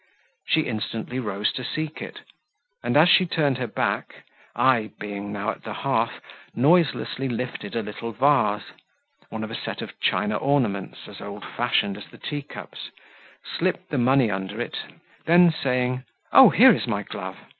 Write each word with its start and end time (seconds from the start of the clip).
She 0.47 0.61
instantly 0.61 1.19
rose 1.19 1.51
to 1.53 1.63
seek 1.63 2.01
it; 2.01 2.21
as 2.83 3.07
she 3.07 3.27
turned 3.27 3.59
her 3.59 3.67
back, 3.67 4.25
I 4.55 4.93
being 4.99 5.31
now 5.31 5.51
at 5.51 5.61
the 5.61 5.73
hearth 5.73 6.19
noiselessly 6.55 7.29
lifted 7.29 7.75
a 7.75 7.83
little 7.83 8.11
vase, 8.11 8.71
one 9.29 9.43
of 9.43 9.51
a 9.51 9.55
set 9.55 9.79
of 9.83 9.99
china 9.99 10.37
ornaments, 10.37 11.01
as 11.07 11.21
old 11.21 11.45
fashioned 11.45 11.97
as 11.99 12.07
the 12.07 12.17
tea 12.17 12.41
cups 12.41 12.89
slipped 13.59 13.89
the 13.91 13.99
money 13.99 14.31
under 14.31 14.59
it, 14.59 14.75
then 15.25 15.51
saying 15.51 16.03
"Oh 16.31 16.49
here 16.49 16.71
is 16.73 16.87
my 16.87 17.03
glove! 17.03 17.37